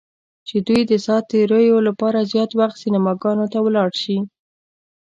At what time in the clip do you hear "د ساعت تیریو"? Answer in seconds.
0.89-1.77